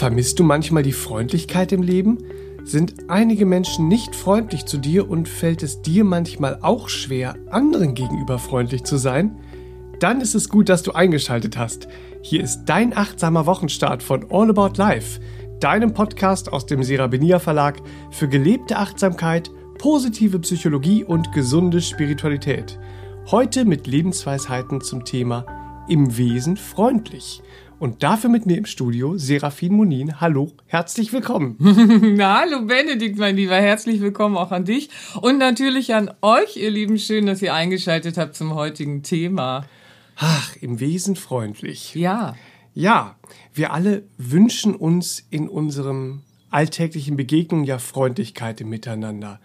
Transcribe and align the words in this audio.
Vermisst 0.00 0.38
du 0.38 0.44
manchmal 0.44 0.82
die 0.82 0.94
Freundlichkeit 0.94 1.72
im 1.72 1.82
Leben? 1.82 2.24
Sind 2.64 3.10
einige 3.10 3.44
Menschen 3.44 3.86
nicht 3.86 4.16
freundlich 4.16 4.64
zu 4.64 4.78
dir 4.78 5.10
und 5.10 5.28
fällt 5.28 5.62
es 5.62 5.82
dir 5.82 6.04
manchmal 6.04 6.58
auch 6.62 6.88
schwer, 6.88 7.34
anderen 7.50 7.94
gegenüber 7.94 8.38
freundlich 8.38 8.84
zu 8.84 8.96
sein? 8.96 9.36
Dann 9.98 10.22
ist 10.22 10.34
es 10.34 10.48
gut, 10.48 10.70
dass 10.70 10.82
du 10.82 10.92
eingeschaltet 10.92 11.58
hast. 11.58 11.86
Hier 12.22 12.42
ist 12.42 12.64
dein 12.64 12.96
achtsamer 12.96 13.44
Wochenstart 13.44 14.02
von 14.02 14.24
All 14.30 14.48
About 14.48 14.78
Life, 14.78 15.20
deinem 15.60 15.92
Podcast 15.92 16.50
aus 16.50 16.64
dem 16.64 16.82
Serabenia 16.82 17.38
Verlag 17.38 17.82
für 18.10 18.26
gelebte 18.26 18.78
Achtsamkeit, 18.78 19.50
positive 19.76 20.38
Psychologie 20.38 21.04
und 21.04 21.30
gesunde 21.32 21.82
Spiritualität. 21.82 22.78
Heute 23.30 23.66
mit 23.66 23.86
Lebensweisheiten 23.86 24.80
zum 24.80 25.04
Thema 25.04 25.44
im 25.90 26.16
Wesen 26.16 26.56
freundlich. 26.56 27.42
Und 27.80 28.02
dafür 28.02 28.28
mit 28.28 28.44
mir 28.44 28.58
im 28.58 28.66
Studio 28.66 29.16
Serafin 29.16 29.72
Munin. 29.72 30.20
Hallo, 30.20 30.52
herzlich 30.66 31.14
willkommen. 31.14 31.56
Na, 32.14 32.40
hallo 32.40 32.66
Benedikt, 32.66 33.16
mein 33.16 33.36
Lieber. 33.36 33.54
Herzlich 33.56 34.02
willkommen 34.02 34.36
auch 34.36 34.52
an 34.52 34.66
dich. 34.66 34.90
Und 35.22 35.38
natürlich 35.38 35.94
an 35.94 36.10
euch, 36.20 36.58
ihr 36.58 36.70
Lieben. 36.70 36.98
Schön, 36.98 37.24
dass 37.24 37.40
ihr 37.40 37.54
eingeschaltet 37.54 38.18
habt 38.18 38.36
zum 38.36 38.54
heutigen 38.54 39.02
Thema. 39.02 39.64
Ach, 40.16 40.54
im 40.60 40.78
Wesen 40.78 41.16
freundlich. 41.16 41.94
Ja. 41.94 42.36
Ja, 42.74 43.16
wir 43.54 43.72
alle 43.72 44.02
wünschen 44.18 44.74
uns 44.74 45.24
in 45.30 45.48
unserem 45.48 46.20
alltäglichen 46.50 47.16
Begegnungen 47.16 47.64
ja 47.64 47.78
Freundlichkeit 47.78 48.60
im 48.60 48.68
Miteinander. 48.68 49.40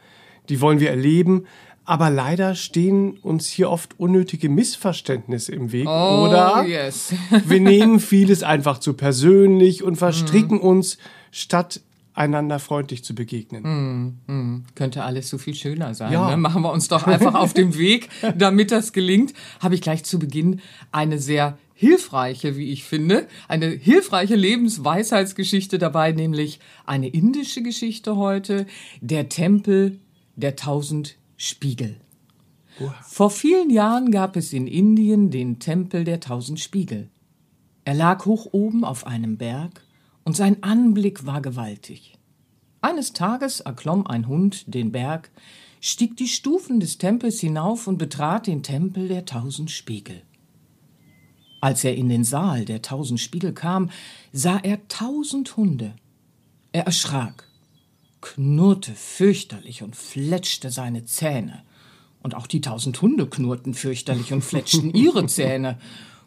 Die 0.50 0.60
wollen 0.60 0.82
wir 0.82 0.90
erleben, 0.90 1.46
aber 1.86 2.10
leider 2.10 2.56
stehen 2.56 3.18
uns 3.20 3.48
hier 3.48 3.70
oft 3.70 4.00
unnötige 4.00 4.50
Missverständnisse 4.50 5.54
im 5.54 5.72
Weg, 5.72 5.88
Oh, 5.88 6.26
oder? 6.28 6.66
yes. 6.66 7.14
Wir 7.46 7.60
nehmen 7.62 8.00
vieles 8.00 8.44
einfach 8.44 8.80
zu 8.80 8.94
persönlich 8.94 9.84
und 9.84 9.96
verstricken 9.96 10.60
uns, 10.60 10.98
statt 11.32 11.82
einander 12.14 12.60
freundlich 12.60 13.04
zu 13.04 13.14
begegnen. 13.14 14.64
Könnte 14.74 15.04
alles 15.04 15.30
so 15.30 15.38
viel 15.38 15.54
schöner 15.54 15.94
sein. 15.94 16.14
Ja. 16.14 16.30
Ne? 16.30 16.38
Machen 16.38 16.64
wir 16.64 16.72
uns 16.72 16.88
doch 16.88 17.06
einfach 17.08 17.36
auf 17.36 17.54
dem 17.54 17.78
Weg, 17.78 18.10
damit 18.38 18.72
das 18.72 18.94
gelingt. 18.94 19.34
Habe 19.60 19.76
ich 19.76 19.82
gleich 19.82 20.06
zu 20.06 20.18
Beginn 20.18 20.62
eine 20.94 21.20
sehr 21.20 21.58
hilfreiche, 21.74 22.56
wie 22.56 22.72
ich 22.72 22.86
finde, 22.86 23.28
eine 23.50 23.68
hilfreiche 23.68 24.36
Lebensweisheitsgeschichte 24.36 25.78
dabei, 25.78 26.14
nämlich 26.14 26.60
eine 26.86 27.10
indische 27.10 27.62
Geschichte 27.62 28.16
heute, 28.16 28.66
der 29.02 29.28
Tempel 29.28 30.00
der 30.38 30.56
tausend 30.56 31.16
Spiegel. 31.38 31.98
Vor 33.04 33.30
vielen 33.30 33.70
Jahren 33.70 34.12
gab 34.12 34.36
es 34.36 34.52
in 34.52 34.68
Indien 34.68 35.32
den 35.32 35.60
Tempel 35.60 36.04
der 36.04 36.20
tausend 36.20 36.60
Spiegel. 36.60 37.10
Er 37.86 37.94
lag 37.94 38.26
hoch 38.26 38.48
oben 38.52 38.84
auf 38.84 39.08
einem 39.08 39.38
Berg 39.38 39.86
und 40.24 40.36
sein 40.36 40.64
Anblick 40.64 41.26
war 41.26 41.42
gewaltig. 41.42 42.18
Eines 42.82 43.14
Tages 43.14 43.62
erklomm 43.62 44.06
ein 44.08 44.28
Hund 44.28 44.74
den 44.74 44.92
Berg, 44.92 45.32
stieg 45.80 46.18
die 46.18 46.28
Stufen 46.28 46.80
des 46.80 46.98
Tempels 46.98 47.40
hinauf 47.40 47.88
und 47.88 47.98
betrat 47.98 48.48
den 48.48 48.64
Tempel 48.64 49.08
der 49.08 49.26
tausend 49.26 49.72
Spiegel. 49.72 50.22
Als 51.62 51.84
er 51.84 51.96
in 51.96 52.10
den 52.10 52.24
Saal 52.24 52.66
der 52.66 52.82
tausend 52.82 53.20
Spiegel 53.20 53.54
kam, 53.54 53.90
sah 54.32 54.58
er 54.58 54.88
tausend 54.88 55.58
Hunde. 55.58 55.96
Er 56.74 56.86
erschrak, 56.86 57.48
knurrte 58.26 58.94
fürchterlich 58.96 59.84
und 59.84 59.96
fletschte 59.96 60.72
seine 60.72 61.06
Zähne. 61.06 61.62
Und 62.24 62.34
auch 62.34 62.48
die 62.48 62.60
tausend 62.60 63.00
Hunde 63.00 63.28
knurrten 63.28 63.76
fürchterlich 63.76 64.34
und 64.34 64.44
fletschten 64.44 64.94
ihre 64.96 65.28
Zähne. 65.28 65.78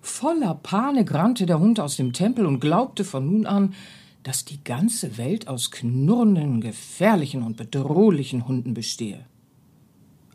Voller 0.00 0.54
Panik 0.54 1.12
rannte 1.12 1.44
der 1.44 1.58
Hund 1.58 1.80
aus 1.80 1.96
dem 1.96 2.12
Tempel 2.12 2.46
und 2.46 2.60
glaubte 2.60 3.04
von 3.04 3.26
nun 3.26 3.46
an, 3.46 3.74
dass 4.22 4.44
die 4.44 4.62
ganze 4.62 5.18
Welt 5.18 5.48
aus 5.48 5.72
knurrenden, 5.72 6.60
gefährlichen 6.60 7.42
und 7.42 7.56
bedrohlichen 7.56 8.46
Hunden 8.46 8.74
bestehe. 8.74 9.24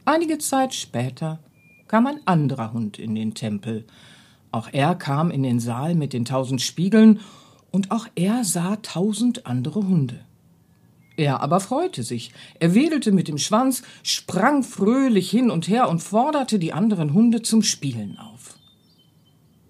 Einige 0.03 0.39
Zeit 0.39 0.73
später 0.73 1.39
kam 1.87 2.07
ein 2.07 2.19
anderer 2.25 2.73
Hund 2.73 2.99
in 2.99 3.15
den 3.15 3.35
Tempel. 3.35 3.85
Auch 4.51 4.67
er 4.73 4.95
kam 4.95 5.31
in 5.31 5.43
den 5.43 5.61
Saal 5.61 5.95
mit 5.95 6.11
den 6.11 6.25
tausend 6.25 6.61
Spiegeln, 6.61 7.21
und 7.71 7.89
auch 7.89 8.07
er 8.15 8.43
sah 8.43 8.75
tausend 8.75 9.47
andere 9.47 9.87
Hunde. 9.87 10.25
Er 11.15 11.41
aber 11.41 11.59
freute 11.59 12.03
sich. 12.03 12.31
Er 12.59 12.73
wedelte 12.73 13.11
mit 13.11 13.27
dem 13.27 13.37
Schwanz, 13.37 13.83
sprang 14.01 14.63
fröhlich 14.63 15.29
hin 15.29 15.51
und 15.51 15.67
her 15.67 15.89
und 15.89 15.99
forderte 16.01 16.57
die 16.59 16.73
anderen 16.73 17.13
Hunde 17.13 17.41
zum 17.41 17.61
Spielen 17.61 18.17
auf. 18.17 18.57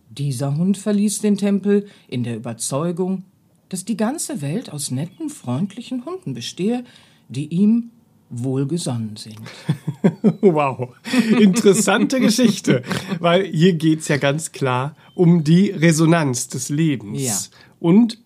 Dieser 0.10 0.56
Hund 0.56 0.78
verließ 0.78 1.20
den 1.20 1.38
Tempel 1.38 1.88
in 2.08 2.24
der 2.24 2.36
Überzeugung, 2.38 3.24
dass 3.70 3.84
die 3.84 3.98
ganze 3.98 4.42
Welt 4.42 4.72
aus 4.72 4.92
netten, 4.92 5.30
freundlichen 5.30 6.06
Hunden 6.06 6.34
bestehe, 6.34 6.84
die 7.30 7.48
ihm 7.48 7.90
wohlgesonnen 8.30 9.16
sind. 9.16 9.40
Wow, 10.42 10.96
interessante 11.40 12.20
Geschichte, 12.20 12.84
weil 13.20 13.46
hier 13.46 13.74
geht's 13.74 14.10
ja 14.10 14.18
ganz 14.18 14.52
klar 14.52 14.96
um 15.16 15.44
die 15.44 15.70
Resonanz 15.70 16.50
des 16.50 16.68
Lebens 16.70 17.22
Ja. 17.24 17.38
und 17.80 18.20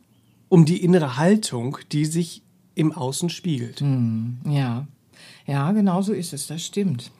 um 0.49 0.65
die 0.65 0.83
innere 0.83 1.17
Haltung, 1.17 1.77
die 1.91 2.05
sich 2.05 2.41
im 2.77 2.91
Außen 2.91 3.29
spiegelt. 3.29 3.83
Ja, 4.45 4.87
ja, 5.47 5.71
genau 5.71 6.01
so 6.01 6.13
ist 6.13 6.33
es, 6.33 6.47
das 6.47 6.63
stimmt. 6.63 7.11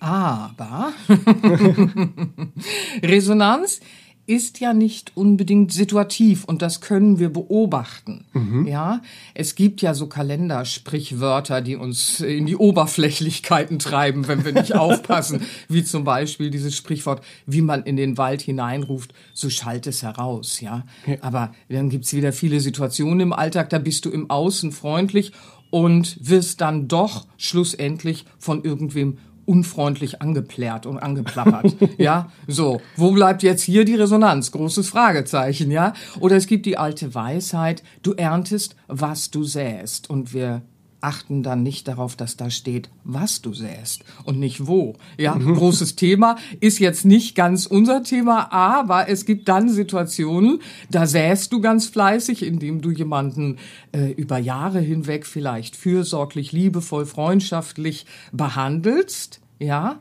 Aber 0.00 0.92
Resonanz 3.02 3.80
ist 4.28 4.60
ja 4.60 4.74
nicht 4.74 5.12
unbedingt 5.16 5.72
situativ 5.72 6.44
und 6.44 6.60
das 6.60 6.82
können 6.82 7.18
wir 7.18 7.32
beobachten. 7.32 8.26
Ja, 8.66 9.00
es 9.32 9.54
gibt 9.54 9.80
ja 9.80 9.94
so 9.94 10.06
Kalendersprichwörter, 10.06 11.62
die 11.62 11.76
uns 11.76 12.20
in 12.20 12.44
die 12.44 12.56
Oberflächlichkeiten 12.56 13.78
treiben, 13.78 14.28
wenn 14.28 14.44
wir 14.44 14.52
nicht 14.52 14.74
aufpassen, 14.76 15.40
wie 15.68 15.82
zum 15.82 16.04
Beispiel 16.04 16.50
dieses 16.50 16.76
Sprichwort, 16.76 17.22
wie 17.46 17.62
man 17.62 17.84
in 17.84 17.96
den 17.96 18.18
Wald 18.18 18.42
hineinruft, 18.42 19.14
so 19.32 19.48
schallt 19.48 19.86
es 19.86 20.02
heraus. 20.02 20.60
Ja, 20.60 20.84
aber 21.22 21.52
dann 21.70 21.88
gibt's 21.88 22.12
wieder 22.12 22.34
viele 22.34 22.60
Situationen 22.60 23.20
im 23.20 23.32
Alltag, 23.32 23.70
da 23.70 23.78
bist 23.78 24.04
du 24.04 24.10
im 24.10 24.28
Außen 24.28 24.72
freundlich 24.72 25.32
und 25.70 26.18
wirst 26.20 26.60
dann 26.60 26.86
doch 26.86 27.26
schlussendlich 27.38 28.26
von 28.38 28.62
irgendwem 28.62 29.18
unfreundlich 29.48 30.20
angeplärt 30.20 30.84
und 30.84 30.98
angeplappert. 30.98 31.74
ja, 31.98 32.30
so. 32.46 32.80
Wo 32.96 33.12
bleibt 33.12 33.42
jetzt 33.42 33.62
hier 33.62 33.84
die 33.84 33.94
Resonanz? 33.94 34.52
Großes 34.52 34.88
Fragezeichen, 34.88 35.70
ja? 35.70 35.94
Oder 36.20 36.36
es 36.36 36.46
gibt 36.46 36.66
die 36.66 36.76
alte 36.76 37.14
Weisheit, 37.14 37.82
du 38.02 38.12
erntest, 38.12 38.76
was 38.86 39.30
du 39.30 39.44
säst. 39.44 40.10
Und 40.10 40.34
wir 40.34 40.62
achten 41.00 41.42
dann 41.42 41.62
nicht 41.62 41.88
darauf, 41.88 42.16
dass 42.16 42.36
da 42.36 42.50
steht, 42.50 42.90
was 43.04 43.40
du 43.40 43.54
säst 43.54 44.04
und 44.24 44.38
nicht 44.38 44.66
wo. 44.66 44.96
Ja, 45.16 45.34
großes 45.36 45.96
Thema 45.96 46.36
ist 46.60 46.78
jetzt 46.78 47.04
nicht 47.04 47.34
ganz 47.34 47.66
unser 47.66 48.02
Thema, 48.02 48.52
aber 48.52 49.08
es 49.08 49.24
gibt 49.24 49.48
dann 49.48 49.68
Situationen, 49.68 50.60
da 50.90 51.06
säst 51.06 51.52
du 51.52 51.60
ganz 51.60 51.86
fleißig, 51.86 52.44
indem 52.44 52.80
du 52.80 52.90
jemanden 52.90 53.58
äh, 53.92 54.10
über 54.12 54.38
Jahre 54.38 54.80
hinweg 54.80 55.26
vielleicht 55.26 55.76
fürsorglich, 55.76 56.52
liebevoll, 56.52 57.06
freundschaftlich 57.06 58.06
behandelst, 58.32 59.40
ja, 59.58 59.98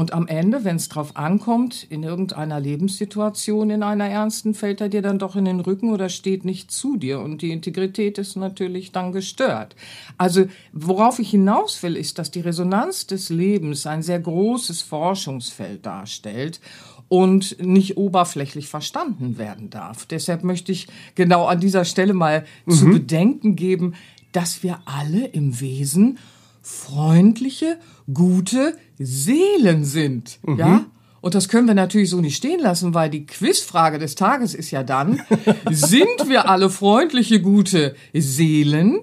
und 0.00 0.14
am 0.14 0.28
Ende, 0.28 0.64
wenn 0.64 0.76
es 0.76 0.88
drauf 0.88 1.14
ankommt, 1.18 1.86
in 1.90 2.04
irgendeiner 2.04 2.58
Lebenssituation, 2.58 3.68
in 3.68 3.82
einer 3.82 4.06
ernsten, 4.06 4.54
fällt 4.54 4.80
er 4.80 4.88
dir 4.88 5.02
dann 5.02 5.18
doch 5.18 5.36
in 5.36 5.44
den 5.44 5.60
Rücken 5.60 5.92
oder 5.92 6.08
steht 6.08 6.46
nicht 6.46 6.70
zu 6.70 6.96
dir 6.96 7.20
und 7.20 7.42
die 7.42 7.50
Integrität 7.50 8.16
ist 8.16 8.34
natürlich 8.34 8.92
dann 8.92 9.12
gestört. 9.12 9.76
Also 10.16 10.46
worauf 10.72 11.18
ich 11.18 11.28
hinaus 11.28 11.82
will, 11.82 11.96
ist, 11.96 12.18
dass 12.18 12.30
die 12.30 12.40
Resonanz 12.40 13.08
des 13.08 13.28
Lebens 13.28 13.86
ein 13.86 14.02
sehr 14.02 14.20
großes 14.20 14.80
Forschungsfeld 14.80 15.84
darstellt 15.84 16.62
und 17.08 17.62
nicht 17.62 17.98
oberflächlich 17.98 18.68
verstanden 18.68 19.36
werden 19.36 19.68
darf. 19.68 20.06
Deshalb 20.06 20.44
möchte 20.44 20.72
ich 20.72 20.88
genau 21.14 21.44
an 21.44 21.60
dieser 21.60 21.84
Stelle 21.84 22.14
mal 22.14 22.46
zu 22.66 22.86
bedenken 22.86 23.54
geben, 23.54 23.92
dass 24.32 24.62
wir 24.62 24.78
alle 24.86 25.26
im 25.26 25.60
Wesen 25.60 26.16
freundliche, 26.62 27.78
gute 28.12 28.76
Seelen 28.98 29.84
sind. 29.84 30.38
Ja? 30.46 30.86
Und 31.20 31.34
das 31.34 31.48
können 31.48 31.66
wir 31.66 31.74
natürlich 31.74 32.10
so 32.10 32.20
nicht 32.20 32.36
stehen 32.36 32.60
lassen, 32.60 32.94
weil 32.94 33.10
die 33.10 33.26
Quizfrage 33.26 33.98
des 33.98 34.14
Tages 34.14 34.54
ist 34.54 34.70
ja 34.70 34.82
dann, 34.82 35.20
sind 35.70 36.28
wir 36.28 36.48
alle 36.48 36.70
freundliche, 36.70 37.40
gute 37.40 37.94
Seelen? 38.14 38.98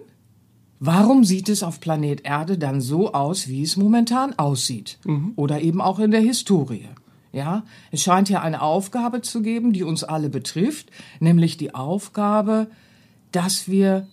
Warum 0.80 1.24
sieht 1.24 1.50
es 1.50 1.64
auf 1.64 1.80
Planet 1.80 2.26
Erde 2.26 2.58
dann 2.58 2.82
so 2.82 3.14
aus, 3.14 3.48
wie 3.48 3.64
es 3.64 3.78
momentan 3.78 4.38
aussieht? 4.38 5.00
Oder 5.36 5.62
eben 5.62 5.82
auch 5.82 6.00
in 6.00 6.12
der 6.12 6.22
Historie? 6.22 6.88
Ja, 7.34 7.64
es 7.92 8.02
scheint 8.02 8.30
ja 8.30 8.42
eine 8.42 8.62
Aufgabe 8.62 9.22
zu 9.22 9.42
geben, 9.42 9.74
die 9.74 9.84
uns 9.84 10.04
alle 10.04 10.30
betrifft, 10.30 10.90
nämlich 11.20 11.58
die 11.58 11.76
Aufgabe, 11.76 12.68
dass 13.32 13.68
wir 13.68 14.08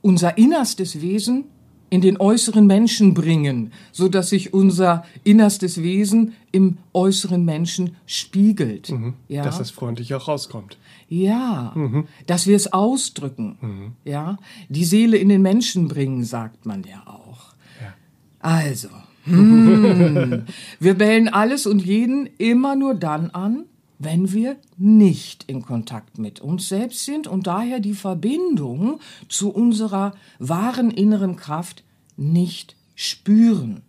unser 0.00 0.38
innerstes 0.38 1.00
Wesen 1.00 1.44
in 1.90 2.00
den 2.00 2.18
äußeren 2.18 2.66
Menschen 2.66 3.14
bringen, 3.14 3.72
so 3.92 4.08
dass 4.08 4.30
sich 4.30 4.54
unser 4.54 5.04
innerstes 5.24 5.82
Wesen 5.82 6.34
im 6.52 6.78
äußeren 6.92 7.44
Menschen 7.44 7.96
spiegelt. 8.06 8.90
Mhm, 8.90 9.14
ja? 9.28 9.42
Dass 9.42 9.60
es 9.60 9.70
freundlich 9.70 10.14
auch 10.14 10.28
rauskommt. 10.28 10.78
Ja, 11.08 11.72
mhm. 11.74 12.06
dass 12.26 12.46
wir 12.46 12.54
es 12.54 12.72
ausdrücken. 12.72 13.58
Mhm. 13.60 13.92
Ja, 14.04 14.38
die 14.68 14.84
Seele 14.84 15.16
in 15.16 15.28
den 15.28 15.42
Menschen 15.42 15.88
bringen, 15.88 16.24
sagt 16.24 16.64
man 16.64 16.84
ja 16.84 17.02
auch. 17.06 17.54
Ja. 17.80 17.94
Also, 18.38 18.88
hm, 19.24 20.44
wir 20.78 20.94
bellen 20.94 21.28
alles 21.28 21.66
und 21.66 21.84
jeden 21.84 22.28
immer 22.38 22.76
nur 22.76 22.94
dann 22.94 23.30
an, 23.30 23.64
wenn 24.00 24.32
wir 24.32 24.56
nicht 24.78 25.44
in 25.46 25.62
Kontakt 25.62 26.18
mit 26.18 26.40
uns 26.40 26.68
selbst 26.68 27.04
sind 27.04 27.26
und 27.26 27.46
daher 27.46 27.80
die 27.80 27.92
Verbindung 27.92 28.98
zu 29.28 29.50
unserer 29.50 30.14
wahren 30.38 30.90
inneren 30.90 31.36
Kraft 31.36 31.84
nicht 32.16 32.76
spüren. 32.94 33.82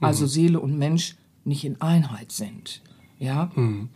Also 0.00 0.24
mhm. 0.24 0.28
Seele 0.28 0.60
und 0.60 0.78
Mensch 0.78 1.16
nicht 1.44 1.64
in 1.64 1.80
Einheit 1.80 2.30
sind. 2.30 2.80
Ja? 3.18 3.50
Mhm. 3.56 3.88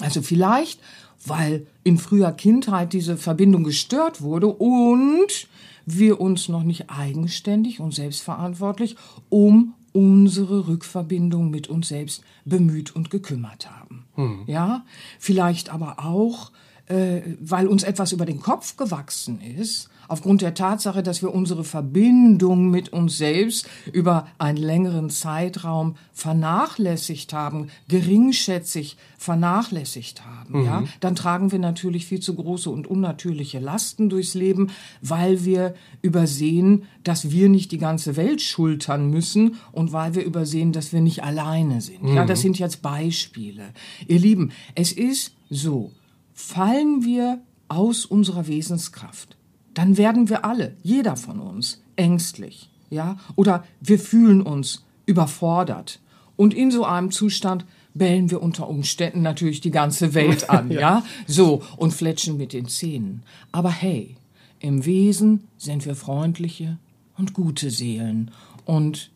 Also 0.00 0.20
vielleicht, 0.20 0.80
weil 1.24 1.68
in 1.84 1.96
früher 1.96 2.32
Kindheit 2.32 2.92
diese 2.92 3.16
Verbindung 3.16 3.62
gestört 3.62 4.20
wurde 4.20 4.48
und 4.48 5.46
wir 5.86 6.20
uns 6.20 6.48
noch 6.48 6.64
nicht 6.64 6.90
eigenständig 6.90 7.78
und 7.78 7.94
selbstverantwortlich 7.94 8.96
um 9.28 9.74
unsere 9.94 10.66
Rückverbindung 10.66 11.50
mit 11.50 11.68
uns 11.68 11.88
selbst 11.88 12.24
bemüht 12.44 12.94
und 12.96 13.10
gekümmert 13.10 13.70
haben. 13.70 14.04
Hm. 14.16 14.42
Ja, 14.46 14.84
vielleicht 15.20 15.70
aber 15.70 16.04
auch, 16.04 16.50
äh, 16.86 17.22
weil 17.40 17.68
uns 17.68 17.84
etwas 17.84 18.10
über 18.10 18.26
den 18.26 18.40
Kopf 18.40 18.76
gewachsen 18.76 19.40
ist, 19.40 19.88
aufgrund 20.08 20.42
der 20.42 20.54
Tatsache, 20.54 21.02
dass 21.02 21.22
wir 21.22 21.34
unsere 21.34 21.64
Verbindung 21.64 22.70
mit 22.70 22.92
uns 22.92 23.18
selbst 23.18 23.68
über 23.92 24.26
einen 24.38 24.58
längeren 24.58 25.10
Zeitraum 25.10 25.96
vernachlässigt 26.12 27.32
haben, 27.32 27.68
geringschätzig 27.88 28.96
vernachlässigt 29.18 30.24
haben, 30.24 30.60
mhm. 30.60 30.66
ja, 30.66 30.84
dann 31.00 31.16
tragen 31.16 31.50
wir 31.50 31.58
natürlich 31.58 32.06
viel 32.06 32.20
zu 32.20 32.34
große 32.34 32.68
und 32.70 32.86
unnatürliche 32.86 33.58
Lasten 33.58 34.08
durchs 34.08 34.34
Leben, 34.34 34.70
weil 35.00 35.44
wir 35.44 35.74
übersehen, 36.02 36.84
dass 37.02 37.30
wir 37.30 37.48
nicht 37.48 37.72
die 37.72 37.78
ganze 37.78 38.16
Welt 38.16 38.42
schultern 38.42 39.08
müssen 39.10 39.56
und 39.72 39.92
weil 39.92 40.14
wir 40.14 40.24
übersehen, 40.24 40.72
dass 40.72 40.92
wir 40.92 41.00
nicht 41.00 41.24
alleine 41.24 41.80
sind. 41.80 42.02
Mhm. 42.02 42.14
Ja, 42.14 42.24
das 42.24 42.42
sind 42.42 42.58
jetzt 42.58 42.82
Beispiele. 42.82 43.64
Ihr 44.06 44.18
Lieben, 44.18 44.52
es 44.74 44.92
ist 44.92 45.34
so, 45.48 45.92
fallen 46.34 47.04
wir 47.04 47.40
aus 47.68 48.04
unserer 48.04 48.46
Wesenskraft, 48.46 49.36
dann 49.74 49.96
werden 49.96 50.28
wir 50.28 50.44
alle, 50.44 50.76
jeder 50.82 51.16
von 51.16 51.40
uns, 51.40 51.82
ängstlich, 51.96 52.70
ja, 52.90 53.16
oder 53.36 53.64
wir 53.80 53.98
fühlen 53.98 54.42
uns 54.42 54.84
überfordert. 55.06 56.00
Und 56.36 56.54
in 56.54 56.70
so 56.70 56.84
einem 56.84 57.10
Zustand 57.10 57.64
bellen 57.94 58.30
wir 58.30 58.42
unter 58.42 58.68
Umständen 58.68 59.22
natürlich 59.22 59.60
die 59.60 59.70
ganze 59.70 60.14
Welt 60.14 60.50
an, 60.50 60.70
ja. 60.70 60.80
ja, 60.80 61.04
so 61.26 61.62
und 61.76 61.92
fletschen 61.92 62.36
mit 62.36 62.52
den 62.52 62.66
Zähnen. 62.66 63.22
Aber 63.52 63.70
hey, 63.70 64.16
im 64.58 64.84
Wesen 64.84 65.44
sind 65.56 65.86
wir 65.86 65.94
freundliche 65.94 66.78
und 67.16 67.34
gute 67.34 67.70
Seelen 67.70 68.30
und 68.64 69.10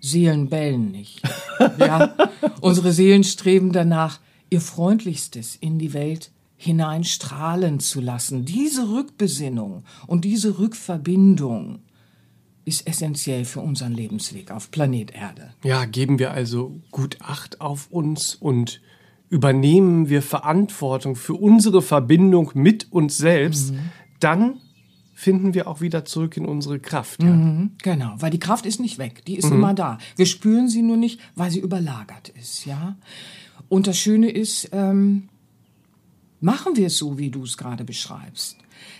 Seelen 0.00 0.48
bellen 0.48 0.90
nicht. 0.90 1.22
Ja, 1.78 2.14
unsere 2.62 2.90
Seelen 2.90 3.22
streben 3.22 3.72
danach, 3.72 4.18
ihr 4.48 4.62
Freundlichstes 4.62 5.56
in 5.56 5.78
die 5.78 5.92
Welt 5.92 6.30
hineinstrahlen 6.62 7.80
zu 7.80 8.02
lassen. 8.02 8.44
Diese 8.44 8.90
Rückbesinnung 8.90 9.82
und 10.06 10.26
diese 10.26 10.58
Rückverbindung 10.58 11.78
ist 12.66 12.86
essentiell 12.86 13.46
für 13.46 13.60
unseren 13.60 13.94
Lebensweg 13.94 14.50
auf 14.50 14.70
Planet 14.70 15.10
Erde. 15.14 15.54
Ja, 15.64 15.86
geben 15.86 16.18
wir 16.18 16.32
also 16.32 16.78
gut 16.90 17.16
Acht 17.22 17.62
auf 17.62 17.90
uns 17.90 18.34
und 18.34 18.82
übernehmen 19.30 20.10
wir 20.10 20.20
Verantwortung 20.20 21.16
für 21.16 21.32
unsere 21.32 21.80
Verbindung 21.80 22.50
mit 22.52 22.92
uns 22.92 23.16
selbst, 23.16 23.72
mhm. 23.72 23.78
dann 24.20 24.60
finden 25.14 25.54
wir 25.54 25.66
auch 25.66 25.80
wieder 25.80 26.04
zurück 26.04 26.36
in 26.36 26.44
unsere 26.44 26.78
Kraft. 26.78 27.22
Ja? 27.22 27.30
Mhm, 27.30 27.70
genau, 27.82 28.16
weil 28.18 28.30
die 28.30 28.38
Kraft 28.38 28.66
ist 28.66 28.80
nicht 28.80 28.98
weg, 28.98 29.24
die 29.24 29.36
ist 29.36 29.46
mhm. 29.46 29.56
immer 29.56 29.72
da. 29.72 29.96
Wir 30.16 30.26
spüren 30.26 30.68
sie 30.68 30.82
nur 30.82 30.98
nicht, 30.98 31.20
weil 31.36 31.50
sie 31.50 31.60
überlagert 31.60 32.28
ist, 32.38 32.66
ja. 32.66 32.98
Und 33.70 33.86
das 33.86 33.96
Schöne 33.96 34.28
ist, 34.28 34.68
ähm, 34.72 35.29
machen 36.40 36.76
wir 36.76 36.86
es 36.86 36.98
so, 36.98 37.18
wie 37.18 37.30
du 37.30 37.44
es 37.44 37.56
gerade 37.56 37.84
beschreibst, 37.84 38.56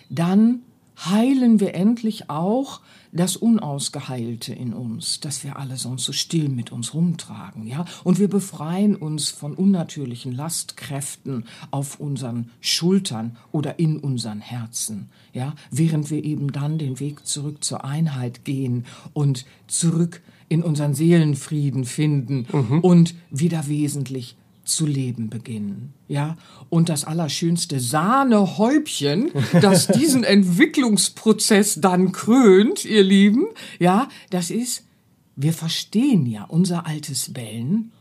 dann 0.09 0.61
heilen 1.09 1.61
wir 1.61 1.75
endlich 1.75 2.29
auch 2.29 2.81
das 3.13 3.37
Unausgeheilte 3.37 4.53
in 4.53 4.73
uns, 4.73 5.19
das 5.21 5.43
wir 5.43 5.59
alle 5.59 5.77
sonst 5.77 6.05
so 6.05 6.13
still 6.13 6.49
mit 6.49 6.71
uns 6.71 6.95
rumtragen, 6.95 7.67
ja? 7.67 7.85
Und 8.05 8.19
wir 8.21 8.29
befreien 8.29 8.95
uns 8.95 9.31
von 9.31 9.55
unnatürlichen 9.55 10.33
Lastkräften 10.33 11.45
auf 11.71 11.99
unseren 11.99 12.51
Schultern 12.61 13.37
oder 13.51 13.79
in 13.81 13.99
unseren 13.99 14.41
Herzen, 14.41 15.09
ja? 15.33 15.55
Während 15.71 16.11
wir 16.11 16.23
eben 16.23 16.53
dann 16.53 16.79
den 16.79 17.01
Weg 17.01 17.27
zurück 17.27 17.65
zur 17.65 17.85
Einheit 17.85 18.45
gehen 18.45 18.87
und 19.13 19.45
zurück 19.67 20.23
in 20.49 20.63
unseren 20.63 20.95
Seelenfrieden 20.95 21.85
finden 21.85 22.47
mhm. 22.53 22.81
und 22.81 23.15
wieder 23.31 23.67
wesentlich 23.67 24.37
zu 24.71 24.87
leben 24.87 25.31
beginnen. 25.31 25.93
Ja, 26.09 26.37
und 26.69 26.89
das 26.89 27.05
allerschönste 27.05 27.81
Sahnehäubchen, 27.81 29.31
das 29.61 29.87
diesen 29.87 30.25
Entwicklungsprozess 30.25 31.81
dann 31.81 32.13
krönt, 32.13 32.85
ihr 32.85 33.03
Lieben, 33.03 33.47
ja, 33.79 34.09
das 34.31 34.51
ist, 34.51 34.85
wir 35.37 35.53
verstehen 35.53 36.27
ja 36.27 36.45
unser 36.45 36.87
altes 36.87 37.33
Bellen 37.33 37.93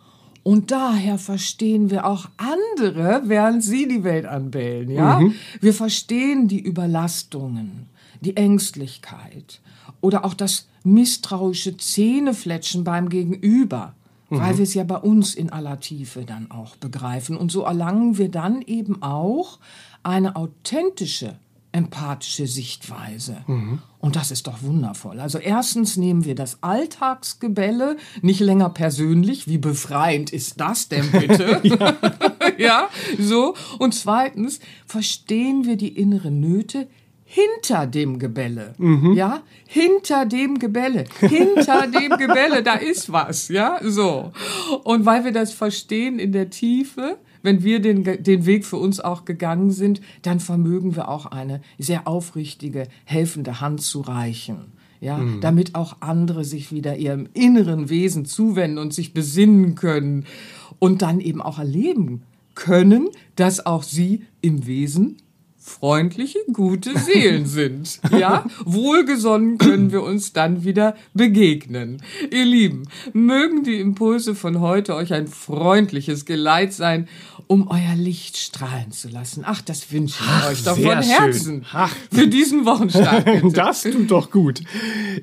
und 0.44 0.71
daher 0.71 1.18
verstehen 1.18 1.89
wir 1.89 2.06
auch 2.06 2.27
andere, 2.38 3.24
während 3.25 3.63
sie 3.63 3.88
die 3.88 4.04
Welt 4.04 4.25
anbellen, 4.25 4.89
ja? 4.89 5.19
Mhm. 5.19 5.36
Wir 5.62 5.74
verstehen 5.74 6.48
die 6.48 6.62
Überlastungen, 6.62 7.88
die 8.21 8.36
Ängstlichkeit 8.36 9.62
oder 10.01 10.25
auch 10.25 10.33
das 10.33 10.68
misstrauische 10.83 11.77
Zähnefletschen 11.77 12.83
beim 12.83 13.10
Gegenüber 13.10 13.95
weil 14.30 14.54
mhm. 14.54 14.58
wir 14.58 14.64
es 14.64 14.74
ja 14.74 14.84
bei 14.84 14.98
uns 14.98 15.36
in 15.36 15.52
aller 15.52 15.80
Tiefe 15.80 16.26
dann 16.26 16.52
auch 16.52 16.76
begreifen. 16.76 17.38
Und 17.38 17.52
so 17.52 17.64
erlangen 17.64 18.18
wir 18.18 18.30
dann 18.30 18.62
eben 18.62 19.02
auch 19.02 19.60
eine 20.04 20.36
authentische 20.36 21.36
empathische 21.72 22.48
Sichtweise. 22.48 23.38
Mhm. 23.46 23.80
Und 24.00 24.16
das 24.16 24.31
ist 24.31 24.48
doch 24.48 24.64
wundervoll. 24.64 25.20
Also 25.20 25.38
erstens 25.38 25.98
nehmen 25.98 26.26
wir 26.26 26.34
das 26.34 26.64
Alltagsgebälle 26.64 27.98
nicht 28.22 28.40
länger 28.40 28.70
persönlich. 28.70 29.48
Wie 29.48 29.58
befreiend 29.58 30.31
ist 30.31 30.60
das 30.60 30.90
denn 30.90 31.12
bitte? 31.12 31.62
ja. 31.64 31.96
ja, 32.58 32.90
so. 33.20 33.56
Und 33.78 33.94
zweitens 33.94 34.60
verstehen 34.86 35.66
wir 35.66 35.76
die 35.76 35.96
inneren 35.96 36.40
Nöte 36.40 36.88
hinter 37.31 37.86
dem 37.86 38.18
Gebälle. 38.18 38.74
Mhm. 38.80 39.14
Ja, 39.14 39.44
hinter 39.68 40.26
dem 40.26 40.57
Gebälle, 40.57 41.04
hinter 41.19 41.86
dem 42.00 42.18
Gebälle, 42.18 42.64
da 42.64 42.74
ist 42.74 43.12
was, 43.12 43.50
ja, 43.50 43.78
so. 43.83 44.31
Und 44.83 45.06
weil 45.06 45.26
wir 45.26 45.31
das 45.31 45.54
verstehen 45.54 46.18
in 46.18 46.31
der 46.31 46.50
Tiefe, 46.50 47.19
wenn 47.44 47.64
wir 47.64 47.81
den, 47.81 48.04
den 48.04 48.48
Weg 48.48 48.66
für 48.66 48.78
uns 48.78 49.00
auch 49.00 49.26
gegangen 49.26 49.69
sind, 49.69 50.02
dann 50.24 50.40
vermögen 50.40 50.95
wir 50.95 51.07
auch 51.07 51.28
eine 51.28 51.62
sehr 51.78 52.07
aufrichtige, 52.07 52.88
helfende 53.06 53.62
Hand 53.62 53.83
zu 53.83 54.02
reichen. 54.02 54.74
Ja, 55.00 55.18
mhm. 55.18 55.40
damit 55.40 55.76
auch 55.76 55.98
andere 56.00 56.44
sich 56.44 56.71
wieder 56.71 56.98
ihrem 56.98 57.30
inneren 57.33 57.90
Wesen 57.90 58.26
zuwenden 58.26 58.80
und 58.80 58.92
sich 58.92 59.14
besinnen 59.14 59.76
können 59.76 60.26
und 60.80 61.04
dann 61.04 61.19
eben 61.19 61.42
auch 61.44 61.59
erleben 61.59 62.24
können, 62.56 63.07
dass 63.36 63.66
auch 63.66 63.83
sie 63.83 64.26
im 64.42 64.66
Wesen 64.66 65.18
freundliche, 65.59 66.39
gute 66.51 66.97
Seelen 66.97 67.45
sind. 67.45 67.99
Ja, 68.18 68.45
wohlgesonnen 68.63 69.57
können 69.57 69.92
wir 69.92 70.04
uns 70.04 70.33
dann 70.33 70.63
wieder 70.63 70.95
begegnen. 71.13 72.01
Ihr 72.31 72.45
Lieben, 72.45 72.87
mögen 73.13 73.63
die 73.63 73.80
Impulse 73.80 74.35
von 74.35 74.61
heute 74.61 74.95
euch 74.95 75.13
ein 75.13 75.28
freundliches 75.28 76.25
Geleit 76.25 76.73
sein, 76.73 77.07
um 77.47 77.68
euer 77.68 77.95
Licht 77.95 78.37
strahlen 78.37 78.92
zu 78.92 79.09
lassen. 79.09 79.44
Ach, 79.45 79.61
das 79.61 79.92
wünsche 79.92 80.23
ich 80.23 80.30
Ach, 80.30 80.49
euch 80.49 80.63
doch 80.63 80.78
von 80.78 81.01
Herzen. 81.01 81.66
Ach. 81.73 81.94
Für 82.11 82.28
diesen 82.28 82.66
Wochenstart. 82.66 83.28
das 83.57 83.83
tut 83.83 84.09
doch 84.11 84.31
gut. 84.31 84.61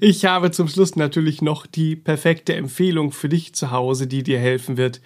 Ich 0.00 0.26
habe 0.26 0.50
zum 0.50 0.68
Schluss 0.68 0.96
natürlich 0.96 1.40
noch 1.40 1.66
die 1.66 1.96
perfekte 1.96 2.54
Empfehlung 2.54 3.12
für 3.12 3.28
dich 3.28 3.54
zu 3.54 3.70
Hause, 3.70 4.06
die 4.06 4.22
dir 4.22 4.38
helfen 4.38 4.76
wird, 4.76 5.00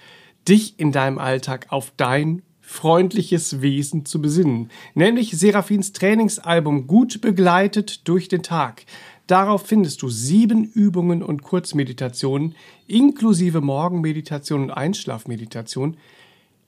dich 0.49 0.75
in 0.79 0.93
deinem 0.93 1.19
Alltag 1.19 1.67
auf 1.71 1.93
dein 1.97 2.43
freundliches 2.71 3.63
Wesen 3.63 4.07
zu 4.07 4.23
besinnen, 4.23 4.71
nämlich 4.95 5.37
Seraphins 5.37 5.93
Trainingsalbum 5.93 6.87
Gut 6.87 7.21
begleitet 7.21 8.07
durch 8.07 8.29
den 8.29 8.45
Tag. 8.45 8.85
Darauf 9.27 9.67
findest 9.67 10.03
du 10.03 10.09
sieben 10.09 10.65
Übungen 10.65 11.25
und 11.25 11.43
Kurzmeditationen 11.43 12.55
inklusive 12.87 13.61
Morgenmeditation 13.61 14.63
und 14.63 14.71
Einschlafmeditation, 14.71 15.97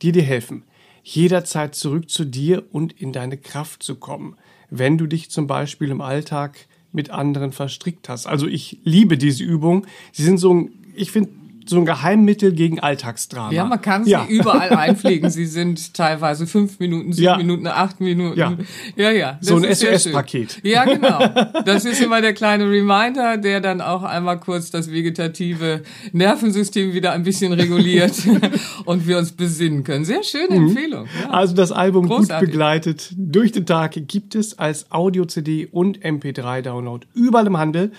die 0.03 0.11
dir 0.11 0.25
helfen, 0.25 0.65
jederzeit 1.05 1.77
zurück 1.77 2.11
zu 2.11 2.25
dir 2.25 2.65
und 2.73 2.93
in 3.01 3.13
deine 3.13 3.37
Kraft 3.37 3.85
zu 3.85 3.95
kommen, 3.95 4.37
wenn 4.71 4.99
du 4.99 5.07
dich 5.07 5.31
zum 5.31 5.47
Beispiel 5.47 5.91
im 5.91 6.01
Alltag 6.01 6.67
mit 6.91 7.11
anderen 7.11 7.53
verstrickt 7.53 8.09
hast. 8.09 8.27
Also 8.27 8.49
ich 8.49 8.81
liebe 8.83 9.17
diese 9.17 9.45
Übung. 9.45 9.87
Sie 10.11 10.25
sind 10.25 10.39
so 10.39 10.69
ich 10.95 11.11
finde, 11.11 11.31
so 11.67 11.79
ein 11.79 11.85
Geheimmittel 11.85 12.53
gegen 12.53 12.81
Alltagsdrama. 12.81 13.53
Ja, 13.53 13.65
man 13.65 13.81
kann 13.81 14.05
sie 14.05 14.11
ja. 14.11 14.27
überall 14.27 14.71
einpflegen. 14.77 15.31
Sie 15.31 15.47
sind 15.47 15.95
teilweise 15.95 16.47
fünf 16.47 16.79
Minuten, 16.79 17.13
sieben 17.13 17.25
ja. 17.25 17.37
Minuten, 17.37 17.67
acht 17.67 18.01
Minuten. 18.01 18.39
Ja, 18.39 18.57
ja. 18.97 19.11
ja 19.11 19.39
so 19.41 19.57
ein 19.57 19.75
SOS-Paket. 19.75 20.61
Ja, 20.63 20.85
genau. 20.85 21.21
Das 21.65 21.85
ist 21.85 22.01
immer 22.01 22.21
der 22.21 22.33
kleine 22.33 22.65
Reminder, 22.65 23.37
der 23.37 23.61
dann 23.61 23.81
auch 23.81 24.03
einmal 24.03 24.39
kurz 24.41 24.71
das 24.71 24.91
vegetative 24.91 25.83
Nervensystem 26.13 26.93
wieder 26.93 27.13
ein 27.13 27.23
bisschen 27.23 27.53
reguliert 27.53 28.15
und 28.85 29.07
wir 29.07 29.19
uns 29.19 29.33
besinnen 29.33 29.85
können. 29.85 30.05
Sehr 30.05 30.23
schöne 30.23 30.59
mhm. 30.59 30.69
Empfehlung. 30.69 31.07
Ja. 31.23 31.31
Also 31.31 31.55
das 31.55 31.73
Album 31.73 32.09
Großartig. 32.09 32.47
gut 32.47 32.53
begleitet 32.53 33.13
durch 33.17 33.53
den 33.53 33.67
Tag 33.67 33.93
gibt 34.09 34.35
es 34.35 34.59
als 34.59 34.91
Audio-CD 34.91 35.69
und 35.71 36.01
MP3-Download 36.01 37.07
überall 37.15 37.47
im 37.47 37.57
Handel 37.57 37.93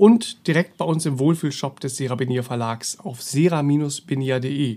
und 0.00 0.46
direkt 0.46 0.78
bei 0.78 0.86
uns 0.86 1.04
im 1.04 1.18
Wohlfühlshop 1.18 1.78
des 1.78 1.98
Serabinier 1.98 2.42
Verlags 2.42 2.98
auf 3.00 3.20
sera-binier.de. 3.20 4.76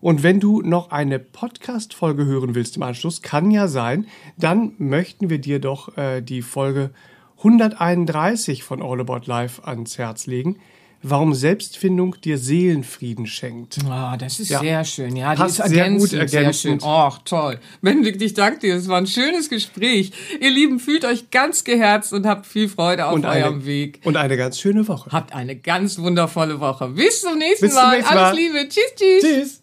Und 0.00 0.22
wenn 0.24 0.40
du 0.40 0.60
noch 0.60 0.90
eine 0.90 1.20
Podcast-Folge 1.20 2.24
hören 2.24 2.56
willst 2.56 2.76
im 2.76 2.82
Anschluss, 2.82 3.22
kann 3.22 3.52
ja 3.52 3.68
sein, 3.68 4.08
dann 4.36 4.72
möchten 4.78 5.30
wir 5.30 5.38
dir 5.38 5.60
doch 5.60 5.96
äh, 5.96 6.20
die 6.20 6.42
Folge 6.42 6.90
131 7.38 8.64
von 8.64 8.82
All 8.82 8.98
About 8.98 9.26
Life 9.26 9.62
ans 9.64 9.98
Herz 9.98 10.26
legen 10.26 10.56
warum 11.02 11.34
Selbstfindung 11.34 12.20
dir 12.20 12.38
Seelenfrieden 12.38 13.26
schenkt. 13.26 13.78
Ah, 13.88 14.16
das 14.16 14.40
ist 14.40 14.50
ja. 14.50 14.60
sehr 14.60 14.84
schön. 14.84 15.16
Ja, 15.16 15.34
die 15.34 15.40
Passt 15.40 15.60
ist 15.60 15.68
sehr 15.68 15.90
gut 15.90 16.12
ergänzend. 16.12 16.30
Sehr 16.30 16.52
schön. 16.52 16.78
Ach, 16.82 17.18
toll. 17.24 17.58
Benedikt, 17.80 18.20
ich 18.22 18.34
danke 18.34 18.60
dir. 18.60 18.76
Es 18.76 18.88
war 18.88 18.98
ein 18.98 19.06
schönes 19.06 19.48
Gespräch. 19.48 20.12
Ihr 20.40 20.50
Lieben, 20.50 20.80
fühlt 20.80 21.04
euch 21.04 21.30
ganz 21.30 21.64
geherzt 21.64 22.12
und 22.12 22.26
habt 22.26 22.46
viel 22.46 22.68
Freude 22.68 23.06
auf 23.06 23.14
und 23.14 23.24
eurem 23.24 23.54
eine, 23.54 23.66
Weg. 23.66 24.00
Und 24.04 24.16
eine 24.16 24.36
ganz 24.36 24.58
schöne 24.58 24.86
Woche. 24.88 25.10
Habt 25.12 25.34
eine 25.34 25.56
ganz 25.56 25.98
wundervolle 25.98 26.60
Woche. 26.60 26.88
Bis 26.88 27.22
zum 27.22 27.38
nächsten 27.38 27.66
Bis 27.66 27.74
Mal. 27.74 27.82
Zum 27.82 27.90
nächsten 27.92 28.14
Mal. 28.14 28.24
Alles 28.24 28.38
Liebe. 28.38 28.68
Tschüss, 28.68 28.94
tschüss. 28.96 29.22
Tschüss. 29.22 29.62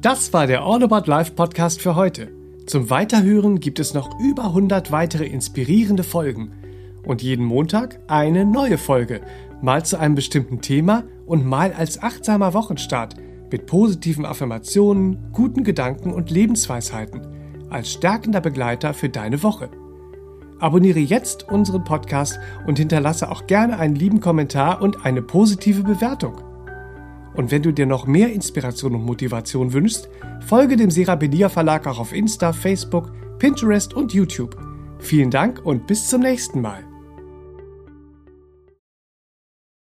Das 0.00 0.32
war 0.32 0.46
der 0.46 0.62
All 0.62 0.82
About 0.82 1.10
Life 1.10 1.32
Podcast 1.32 1.80
für 1.80 1.96
heute. 1.96 2.30
Zum 2.66 2.90
Weiterhören 2.90 3.60
gibt 3.60 3.78
es 3.78 3.94
noch 3.94 4.18
über 4.20 4.44
100 4.44 4.92
weitere 4.92 5.26
inspirierende 5.26 6.04
Folgen. 6.04 6.52
Und 7.04 7.22
jeden 7.22 7.44
Montag 7.44 7.98
eine 8.08 8.44
neue 8.44 8.76
Folge 8.76 9.22
mal 9.62 9.84
zu 9.84 9.98
einem 9.98 10.14
bestimmten 10.14 10.60
Thema 10.60 11.04
und 11.26 11.46
mal 11.46 11.72
als 11.72 12.02
achtsamer 12.02 12.54
Wochenstart 12.54 13.16
mit 13.50 13.66
positiven 13.66 14.24
Affirmationen, 14.24 15.30
guten 15.32 15.64
Gedanken 15.64 16.12
und 16.12 16.30
Lebensweisheiten 16.30 17.22
als 17.70 17.92
stärkender 17.92 18.40
Begleiter 18.40 18.94
für 18.94 19.08
deine 19.08 19.42
Woche. 19.42 19.68
Abonniere 20.58 20.98
jetzt 20.98 21.48
unseren 21.48 21.84
Podcast 21.84 22.38
und 22.66 22.78
hinterlasse 22.78 23.30
auch 23.30 23.46
gerne 23.46 23.78
einen 23.78 23.94
lieben 23.94 24.20
Kommentar 24.20 24.82
und 24.82 25.04
eine 25.04 25.22
positive 25.22 25.82
Bewertung. 25.82 26.40
Und 27.34 27.52
wenn 27.52 27.62
du 27.62 27.72
dir 27.72 27.86
noch 27.86 28.06
mehr 28.06 28.32
Inspiration 28.32 28.96
und 28.96 29.04
Motivation 29.04 29.72
wünschst, 29.72 30.08
folge 30.44 30.76
dem 30.76 30.90
Serabelia 30.90 31.48
Verlag 31.48 31.86
auch 31.86 32.00
auf 32.00 32.12
Insta, 32.12 32.52
Facebook, 32.52 33.12
Pinterest 33.38 33.94
und 33.94 34.12
YouTube. 34.12 34.56
Vielen 34.98 35.30
Dank 35.30 35.64
und 35.64 35.86
bis 35.86 36.08
zum 36.08 36.22
nächsten 36.22 36.60
Mal. 36.60 36.87